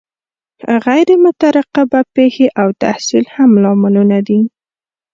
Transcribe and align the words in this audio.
غیر 0.85 1.09
مترقبه 1.23 1.99
پیښې 2.15 2.47
او 2.61 2.67
تحصیل 2.83 3.25
هم 3.35 3.49
لاملونه 3.63 4.17
دي. 4.27 4.39